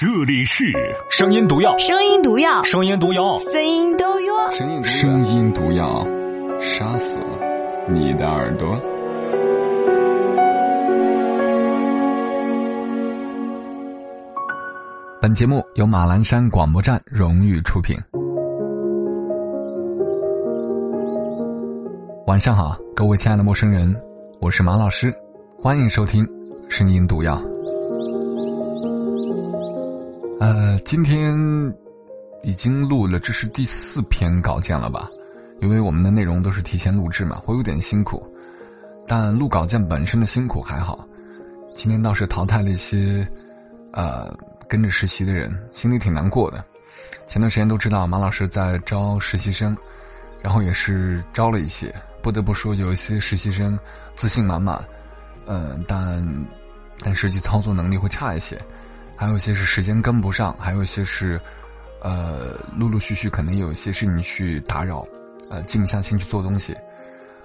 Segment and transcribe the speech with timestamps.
[0.00, 0.64] 这里是
[1.10, 4.50] 声音毒药，声音毒药，声音毒药，声音毒药。
[4.50, 6.06] 声音声音毒药，
[6.58, 7.20] 杀死
[7.86, 8.74] 你的耳朵。
[15.20, 17.94] 本节目由马栏山广播站荣誉出品。
[22.26, 23.94] 晚上好，各位亲爱的陌生人，
[24.40, 25.14] 我是马老师，
[25.58, 26.26] 欢迎收听
[26.70, 27.38] 声音毒药。
[30.40, 31.36] 呃，今天
[32.42, 35.06] 已经录了，这是第四篇稿件了吧？
[35.60, 38.26] 因为我们的内容都是提前录制嘛，会有点辛苦。
[39.06, 41.06] 但录稿件本身的辛苦还好。
[41.74, 43.28] 今天倒是淘汰了一些，
[43.92, 44.34] 呃，
[44.66, 46.64] 跟着实习的人，心里挺难过的。
[47.26, 49.76] 前段时间都知道马老师在招实习生，
[50.40, 51.94] 然后也是招了一些。
[52.22, 53.78] 不得不说，有一些实习生
[54.14, 54.82] 自信满满，
[55.44, 56.26] 嗯，但
[57.00, 58.58] 但实际操作能力会差一些。
[59.20, 61.38] 还有一些是时间跟不上，还有一些是，
[62.00, 65.06] 呃，陆陆续续可能有一些事情去打扰，
[65.50, 66.74] 呃，静下心去做东西，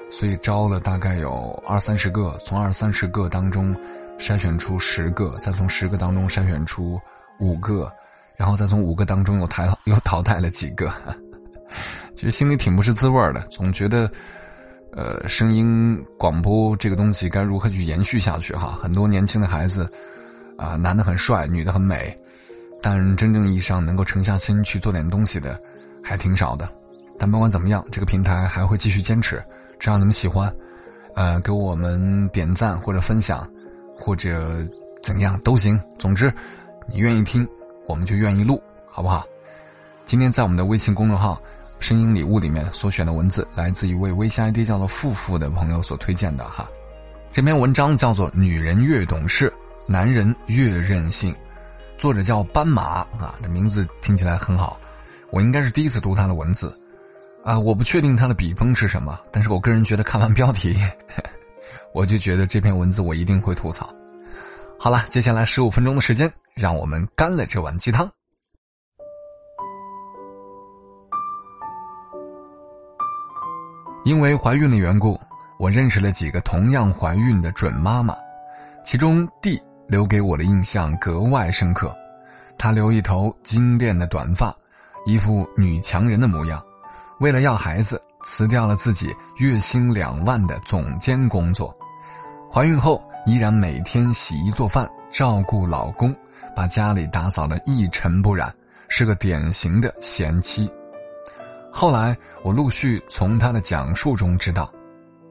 [0.10, 3.76] 所以招了大概有二三十个，从二三十个当中
[4.18, 6.98] 筛选出十个，再从十个当中筛选出
[7.42, 7.92] 五个，
[8.38, 10.90] 然后再从五个当中又淘又淘汰了几个，
[12.16, 14.10] 其实心里挺不是滋味的，总觉得，
[14.94, 18.80] 呃，声音广播这个东西该如何去延续下去哈？
[18.82, 19.92] 很多年轻的孩子。
[20.58, 22.18] 啊，男的很帅，女的很美，
[22.82, 25.60] 但真正意义上能够沉下心去做点东西的，
[26.04, 26.70] 还挺少的。
[27.18, 29.44] 但不管怎么样，这个平台还会继续坚持，
[29.80, 30.54] 只要你们喜欢，
[31.16, 33.50] 呃，给我们点赞或者分享，
[33.98, 34.66] 或者
[35.02, 35.80] 怎样都行。
[35.98, 36.34] 总之，
[36.88, 37.48] 你愿意听，
[37.88, 39.24] 我们就愿意录，好不好？
[40.04, 41.42] 今天在我们的微信公众号
[41.80, 46.70] “声音礼物”里面所选的文字，来自一位微信 ID 叫做“富富”的朋友所推荐的哈。
[47.32, 49.50] 这篇文章叫做《女人越懂事》。
[49.88, 51.36] 男人越任性，
[51.96, 54.80] 作者叫斑马啊，这名字听起来很好。
[55.30, 56.76] 我应该是第一次读他的文字，
[57.44, 60.76] 啊，我不确定他的笔锋是什么，但是我个人觉得看完标题，
[61.94, 63.88] 我就觉得这篇文字我一定会吐槽。
[64.80, 68.10] 好了，接下来十五分钟的时间，让我们干了这碗鸡汤。
[74.04, 75.20] 因为怀孕的缘故，
[75.60, 78.16] 我认识了几个同样怀孕的准妈妈，
[78.84, 79.62] 其中 D。
[79.88, 81.96] 留给我的印象格外深刻，
[82.58, 84.56] 她留一头精炼的短发，
[85.06, 86.62] 一副女强人的模样。
[87.20, 91.76] 为了要孩子，辞掉了自己月薪两万的总监工作。
[92.52, 96.16] 怀孕后，依然每天洗衣做饭，照顾老公，
[96.56, 98.54] 把家里打扫得一尘不染，
[98.88, 100.70] 是个典型的贤妻。
[101.72, 104.72] 后来，我陆续从她的讲述中知道，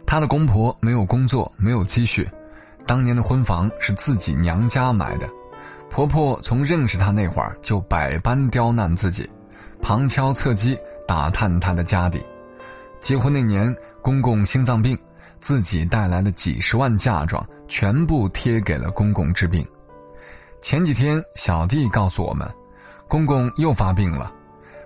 [0.06, 2.28] 她的公婆没有工作，没有积蓄。
[2.86, 5.26] 当年的婚房是自己娘家买的，
[5.88, 9.28] 婆婆从认识她那会儿就百般刁难自己，
[9.80, 10.78] 旁敲侧击
[11.08, 12.22] 打探她的家底。
[13.00, 14.98] 结婚那年，公公心脏病，
[15.40, 19.66] 自己带来的几十万嫁妆全部贴给了公公治病。
[20.60, 22.46] 前几天，小弟告诉我们，
[23.08, 24.30] 公公又发病了，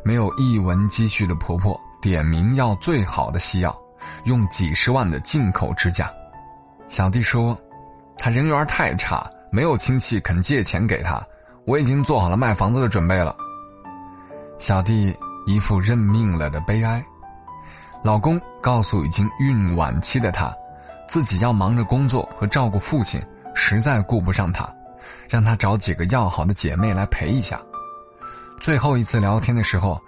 [0.04, 3.76] 没有一文积蓄的婆婆点名要最好的西药，
[4.24, 6.12] 用几十万的进口支架。
[6.86, 7.58] 小弟说。
[8.18, 11.24] 他人缘太差，没有亲戚肯借钱给他。
[11.64, 13.34] 我已经做好了卖房子的准备了。
[14.58, 15.14] 小弟
[15.46, 17.02] 一副认命了的悲哀。
[18.02, 20.52] 老公告诉已经孕晚期的他，
[21.08, 23.20] 自己要忙着工作和照顾父亲，
[23.54, 24.68] 实在顾不上他，
[25.28, 27.60] 让他找几个要好的姐妹来陪一下。
[28.60, 30.00] 最后一次聊天的时候，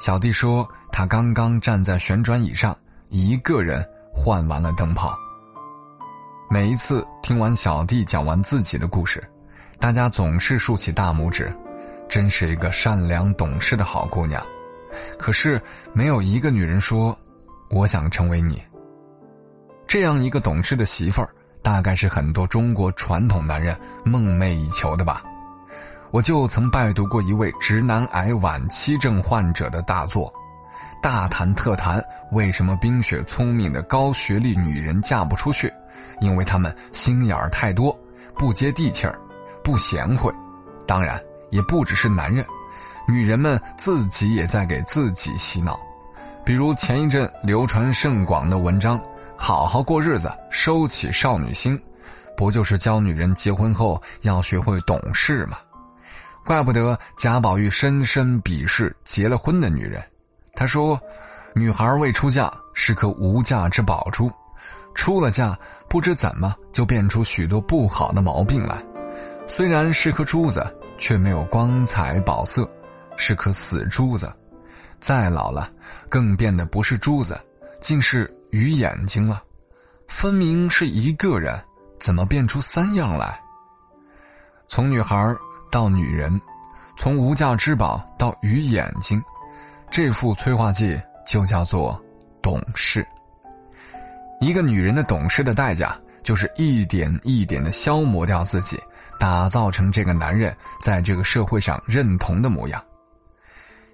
[0.00, 2.76] 小弟说他刚刚站在旋转椅上，
[3.08, 5.16] 一个人换完了灯泡。
[6.48, 9.22] 每一次听完小弟讲完自己的故事，
[9.80, 11.52] 大家总是竖起大拇指，
[12.08, 14.40] 真是一个善良懂事的好姑娘。
[15.18, 15.60] 可是
[15.92, 17.18] 没有一个女人说
[17.68, 18.62] ：“我想成为你。”
[19.88, 21.28] 这样一个懂事的媳妇儿，
[21.62, 25.24] 大概是很多中国传统男人梦寐以求的吧。
[26.12, 30.32] 我就曾拜读过一位直男癌晚期症患者的大作，
[31.02, 35.72] 大谈特谈为什么冰雪聪明的高学历女人嫁不出去。
[36.20, 37.96] 因为他们心眼儿太多，
[38.36, 39.18] 不接地气儿，
[39.62, 40.32] 不贤惠，
[40.86, 41.20] 当然
[41.50, 42.44] 也不只是男人，
[43.08, 45.78] 女人们自己也在给自己洗脑。
[46.44, 48.98] 比如前一阵流传甚广的文章
[49.36, 51.76] 《好好过日子，收起少女心》，
[52.36, 55.58] 不就是教女人结婚后要学会懂事吗？
[56.44, 60.00] 怪不得贾宝玉深深鄙视结了婚的女人。
[60.54, 60.98] 他说
[61.52, 64.30] ：“女孩未出嫁是颗无价之宝珠。”
[64.96, 65.56] 出了嫁，
[65.88, 68.82] 不知怎么就变出许多不好的毛病来。
[69.46, 70.66] 虽然是颗珠子，
[70.98, 72.68] 却没有光彩宝色，
[73.16, 74.32] 是颗死珠子。
[74.98, 75.70] 再老了，
[76.08, 77.38] 更变的不是珠子，
[77.80, 79.42] 竟是鱼眼睛了。
[80.08, 81.62] 分明是一个人，
[82.00, 83.38] 怎么变出三样来？
[84.66, 85.36] 从女孩
[85.70, 86.40] 到女人，
[86.96, 89.22] 从无价之宝到鱼眼睛，
[89.90, 92.02] 这副催化剂就叫做
[92.42, 93.06] 懂事。
[94.40, 98.78] 一个女人的懂事的代价，就是一点一点的消磨掉自己，
[99.18, 102.82] 打造成这个男人在这个社会上认同的模样。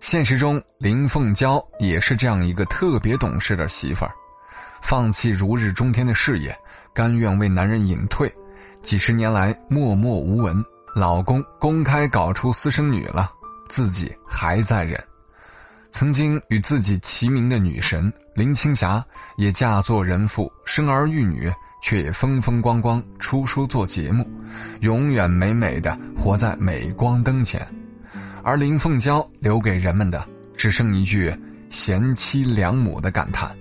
[0.01, 4.13] 现实中，林凤娇也是这样一个特别懂事的媳妇儿，
[4.83, 6.57] 放弃如日中天的事业，
[6.93, 8.33] 甘愿为男人隐退。
[8.83, 10.61] 几十年来默默无闻，
[10.97, 13.31] 老公公开搞出私生女了，
[13.69, 15.01] 自己还在忍。
[15.93, 19.05] 曾经与自己齐名的女神林青霞，
[19.37, 21.53] 也嫁作人妇，生儿育女，
[21.83, 24.27] 却也风风光光出书做节目，
[24.81, 27.65] 永远美美的活在镁光灯前。
[28.43, 31.33] 而林凤娇留给人们的，只剩一句
[31.69, 33.55] 贤妻良母的感叹。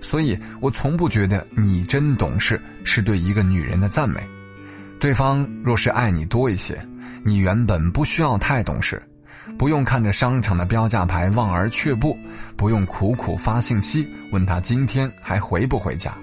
[0.00, 4.20] 所以我从不觉得你真懂事是对一个女人的赞美。
[4.98, 6.84] 对方若是爱你多一些，
[7.22, 9.00] 你原本不需要太懂事，
[9.58, 12.18] 不用看着商场的标价牌望而却步，
[12.56, 16.14] 不用苦苦发信息问他今天还回不回家，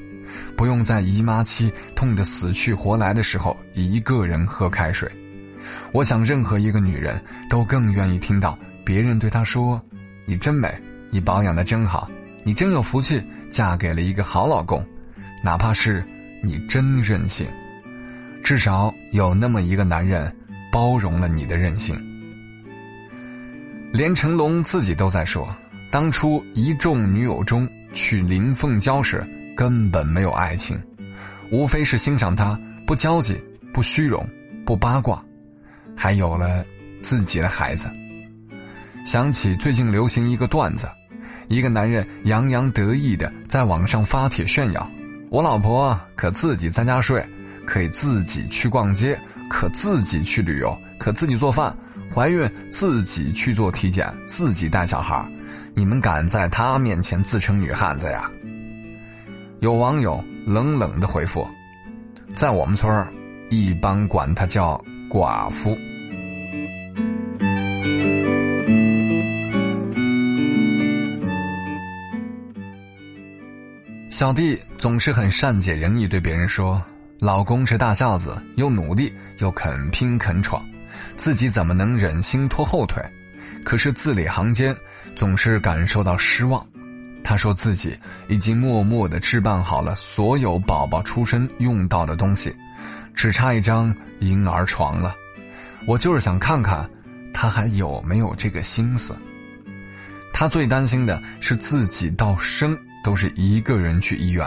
[0.55, 5.09] 不用在姨妈期痛得死去活来的时候一个人喝开水。
[5.91, 9.81] 我想，任何一个女人都更愿意听到别人对她说
[10.25, 10.73] ：“你真美，
[11.09, 12.09] 你保养的真好，
[12.43, 14.85] 你真有福气，嫁给了一个好老公。”
[15.43, 16.03] 哪怕是
[16.43, 17.47] 你真任性，
[18.43, 20.33] 至少有那么一个男人
[20.69, 21.97] 包容了你的任性。
[23.91, 25.47] 连成龙自己都在说，
[25.89, 29.25] 当初一众女友中娶林凤娇时，
[29.57, 30.79] 根本没有爱情，
[31.51, 33.43] 无非是欣赏她不交际、
[33.73, 34.27] 不虚荣、
[34.63, 35.23] 不八卦。
[35.95, 36.63] 还有了
[37.01, 37.89] 自己的孩子。
[39.05, 40.87] 想起最近流行一个段子，
[41.47, 44.89] 一个男人洋洋得意的在网上发帖炫耀
[45.29, 47.27] ：“我老婆可自己在家睡，
[47.65, 49.19] 可以自己去逛街，
[49.49, 51.75] 可自己去旅游，可自己做饭，
[52.13, 55.25] 怀孕自己去做体检，自己带小孩。
[55.73, 58.29] 你们敢在她面前自称女汉子呀？”
[59.61, 61.47] 有网友冷冷的回复
[62.33, 63.07] ：“在我们村儿，
[63.49, 65.77] 一般管她叫寡妇。”
[74.09, 76.83] 小弟总是很善解人意，对别人说
[77.19, 80.61] ：“老公是大孝子，又努力又肯拼肯闯，
[81.15, 83.03] 自己怎么能忍心拖后腿？”
[83.63, 84.75] 可是字里行间
[85.15, 86.65] 总是感受到失望。
[87.23, 87.97] 他说自己
[88.27, 92.55] 已经默默的置办好了所有宝宝出生用到的东西，
[93.13, 95.15] 只差一张婴儿床了。
[95.85, 96.89] 我就是想看看
[97.33, 99.15] 他还有没有这个心思。
[100.33, 102.77] 他最担心的是自己到生。
[103.01, 104.45] 都是一个人去医院，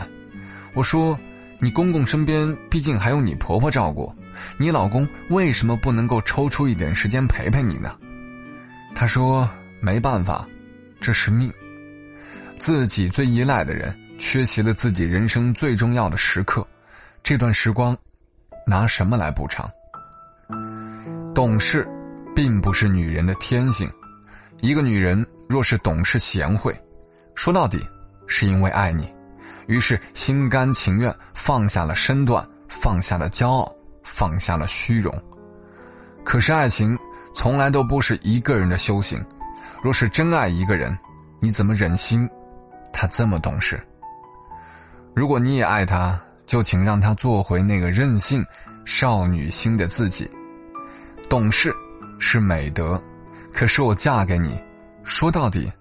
[0.74, 1.18] 我说
[1.58, 4.14] ：“你公公身边毕竟还有你婆婆照顾，
[4.58, 7.96] 你老公为什么不能够抽出一点时间陪陪你呢？”
[8.94, 9.48] 他说
[9.80, 10.46] ：“没办法，
[11.00, 11.52] 这是命。
[12.58, 16.66] 自己最依赖的人缺席了自己人生最重要的时刻，
[17.22, 17.96] 这段时光，
[18.66, 19.70] 拿什么来补偿？
[21.34, 21.86] 懂事，
[22.34, 23.90] 并不是女人的天性。
[24.60, 26.72] 一个女人若是懂事贤惠，
[27.34, 27.84] 说到底。”
[28.28, 29.12] 是因为爱你，
[29.66, 33.70] 于是心甘情愿放下了身段，放下了骄傲，
[34.02, 35.12] 放下了虚荣。
[36.24, 36.96] 可是爱情
[37.34, 39.24] 从来都不是一个人的修行。
[39.82, 40.96] 若是真爱一个人，
[41.40, 42.28] 你怎么忍心
[42.92, 43.80] 他这么懂事？
[45.14, 48.44] 如果你也爱他，就请让他做回那个任性
[48.84, 50.30] 少女心的自己。
[51.28, 51.74] 懂事
[52.18, 53.02] 是美德，
[53.52, 54.56] 可是我嫁给你，
[55.02, 55.72] 说到底，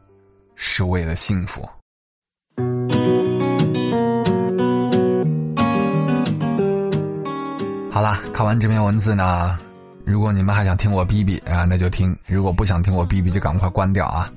[0.55, 1.67] 是为了幸福。
[8.01, 9.59] 好啦，看完这篇文字呢，
[10.03, 14.27] 如果你们还想听我逼逼啊，那就听；如果不想听我逼逼，就赶快关掉啊。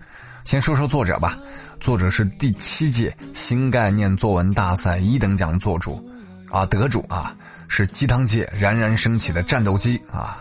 [0.44, 1.34] 先说说作者吧，
[1.80, 5.98] 作者是第七届新概念作文大赛一等奖作主，
[6.50, 7.34] 啊，得主啊，
[7.66, 10.36] 是鸡汤界冉冉升起的战斗机啊。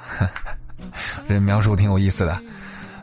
[1.25, 2.37] 这描述挺有意思的。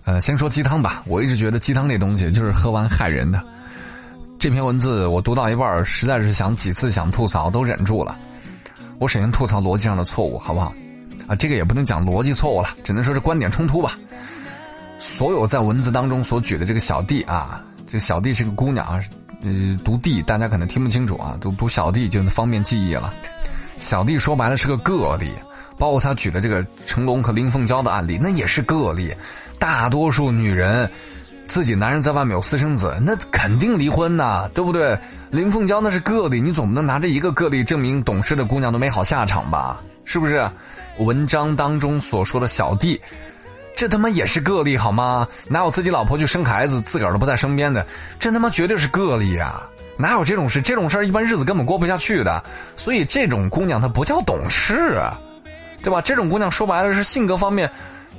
[0.04, 3.42] 呃，先说鸡汤吧，我一直觉得鸡汤这东西就是喝完害人的。
[4.38, 8.14] 这篇文字我读到一半，实在是想几次想吐槽都忍住了。
[9.00, 10.74] 我首先吐槽逻辑上的错误，好不好？
[11.26, 13.94] 啊，这个也不能讲逻辑错误了，只能说是观点冲突吧。
[14.98, 19.00] 所有在文字当中所举的这个小弟啊，这个小弟是个姑娘啊，
[19.42, 23.14] 呃，读弟大家可能听不清楚啊，读读小弟就能方便记忆了。
[23.78, 25.32] 小弟说白了是个个例，
[25.78, 29.14] 包括他举的这个成龙和林凤娇的案例，那也是个例。
[29.58, 30.90] 大多数女人
[31.50, 34.96] 自己男人在外面有私生子，那肯定离婚呐，对不对？
[35.30, 39.82] 林凤娇那是个例，你总不能拿着一个个例证明懂事的姑娘都没好下场吧？
[40.04, 40.48] 是不是？
[40.98, 43.00] 文章当中所说的小弟，
[43.74, 45.26] 这他妈也是个例好吗？
[45.48, 47.84] 哪有自己老婆去生孩子，自个儿都不在身边的？
[48.20, 49.68] 这他妈绝对是个例啊！
[49.96, 50.62] 哪有这种事？
[50.62, 52.40] 这种事儿一般日子根本过不下去的。
[52.76, 55.02] 所以这种姑娘她不叫懂事。
[55.82, 56.00] 对吧？
[56.00, 57.68] 这种姑娘说白了是性格方面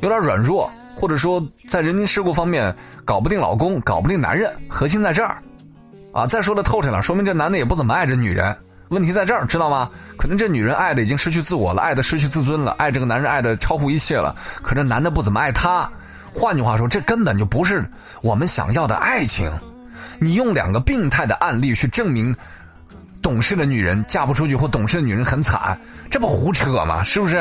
[0.02, 5.38] 有点软弱，或者说在人情世故方面搞不定老公，搞不定男人，核心在这儿，
[6.14, 8.56] 啊，再说的透彻点，说明这男的也不怎么爱这女人。
[8.90, 9.90] 问题在这儿，知道吗？
[10.18, 14.36] 可能这女人爱的已经失去自我了，爱的失去自尊了，爱这个男人爱的超乎一切了。
[14.62, 15.90] 可这男的不怎么爱她。
[16.34, 17.84] 换句话说，这根本就不是
[18.22, 19.52] 我们想要的爱情。
[20.20, 22.36] 你用两个病态的案例去证明。
[23.22, 25.80] 懂事的女人嫁不出去，或懂事的女人很惨，
[26.10, 27.04] 这不胡扯吗？
[27.04, 27.38] 是不是？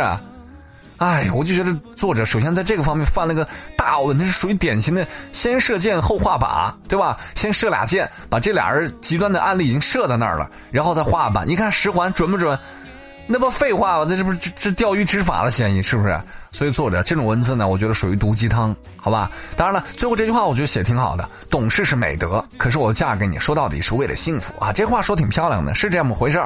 [1.01, 7.17] 哎，我就觉得作者首先在这个方面犯了个大问题，是属于典型的先射箭后画靶，对吧？
[7.35, 11.43] 先射俩箭，把这俩人极端的案例已经射在那儿了，然后再画靶。
[11.47, 12.59] 你看十环准不准？
[13.33, 14.07] 那不废话吗？
[14.09, 16.21] 那这不是这钓鱼执法的嫌疑，是不是？
[16.51, 19.31] 所以作者这种文字呢，我觉得属于毒鸡汤，好吧？
[19.55, 24.73] 当然了，最后这句话我觉得写挺好的，懂事是美德，可是我嫁给你说到底是为了幸福啊！
[24.73, 26.43] 这话说挺漂亮的，是这么回事。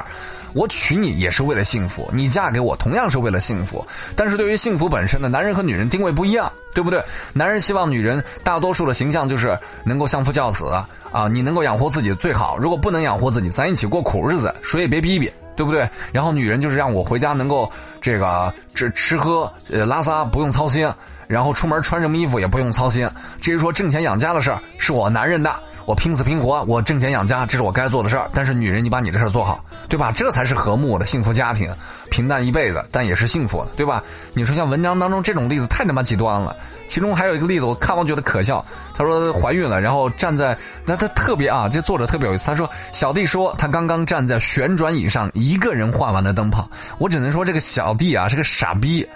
[0.53, 3.83] 我娶你也是为了幸福，你嫁给我同样是为了幸福。
[4.15, 7.03] 但是对于幸福本身呢，男人和女人定位不一样，对不对？
[7.33, 10.69] 男人希望女人大多数的形象就是能够相夫教子
[11.11, 12.55] 啊，你能够养活自己最好。
[12.59, 15.33] 如果不能养活自己，咱一起过苦日子，谁也别逼逼。
[15.55, 15.89] 对不对？
[16.11, 17.69] 然后女人就是让我回家能够
[18.01, 20.87] 这个这吃喝呃拉撒不用操心，
[21.27, 23.09] 然后出门穿什么衣服也不用操心。
[23.41, 25.51] 至于说挣钱养家的事儿，是我男人的，
[25.85, 28.29] 我拼死拼活，我挣钱养家，这是我该做的事儿。
[28.33, 30.11] 但是女人，你把你的事儿做好，对吧？
[30.11, 31.73] 这才是和睦的幸福家庭，
[32.09, 34.03] 平淡一辈子，但也是幸福的，对吧？
[34.33, 36.55] 你说像文章当中这种例子太他妈极端了。
[36.87, 38.63] 其中还有一个例子，我看完觉得可笑。
[38.93, 42.45] 他说怀孕了，然后站在那他特别啊，这作者特别有意思。
[42.45, 46.69] 他说小弟说他刚刚站在旋转椅上，一个人换完的灯泡。
[46.99, 49.07] 我只能说这个小弟啊是个傻逼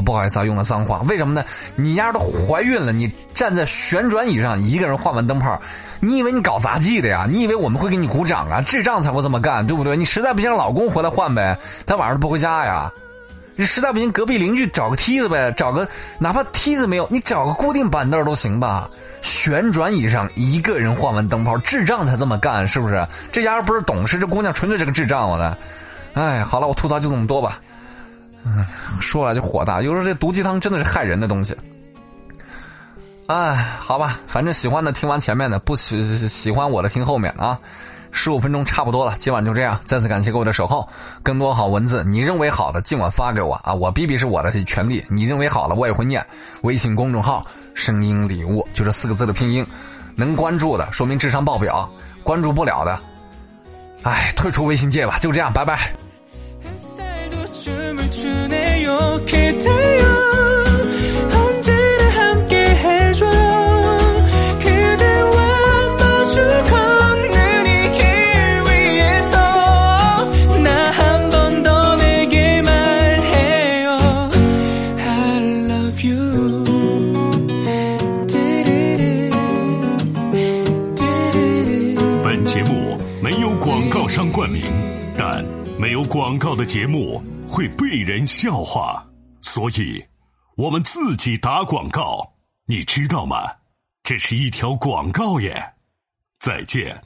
[0.00, 1.00] 不好意思啊，用了脏话。
[1.08, 1.44] 为什么呢？
[1.76, 5.60] 你丫都怀孕了，你站在旋转椅上一个人换完灯泡，
[6.00, 7.26] 你以为你搞杂技的呀？
[7.28, 8.60] 你以为我们会给你鼓掌啊？
[8.60, 9.96] 智障才会这么干，对不对？
[9.96, 12.92] 你实在不行，老公回来换呗，他晚上不回家呀。
[13.56, 15.86] 你实在不行，隔壁邻居找个梯子呗，找个
[16.20, 18.88] 哪怕梯子没有，你找个固定板凳都行吧。
[19.20, 23.04] 旋转椅上一个人换完灯泡，智障才这么干，是不是？
[23.32, 25.58] 这丫不是懂事，这姑娘纯粹是个智障，我的。
[26.14, 27.60] 哎，好了，我吐槽就这么多吧。
[28.44, 28.64] 嗯，
[29.00, 31.56] 说来就火大，有时候这毒鸡汤真的是害人的东西。
[33.26, 37.58] 哎，好吧，反正喜欢的听完前面的，不喜喜欢我的听后面啊。
[38.10, 39.78] 十五分钟差不多了，今晚就这样。
[39.84, 40.88] 再次感谢各位的守候，
[41.22, 43.74] 更多好文字，你认为好的尽管发给我啊！
[43.74, 46.24] 我逼逼是我的权利，你认为好了我也会念。
[46.62, 49.64] 微信公众号“声音礼物”就这四个字的拼音，
[50.16, 51.86] 能关注的说明智商爆表，
[52.24, 52.98] 关注不了的，
[54.04, 55.18] 哎，退出微信界吧。
[55.18, 55.92] 就这样，拜拜。
[84.13, 84.61] 商冠名，
[85.17, 85.43] 但
[85.75, 87.26] 没有广告的节目会
[87.88, 89.02] 被人笑话，
[89.40, 90.04] 所以
[90.58, 92.34] 我们自己打广告，
[92.66, 93.50] 你知道吗？
[94.02, 95.72] 这是一条广告耶！
[96.38, 97.02] 再见。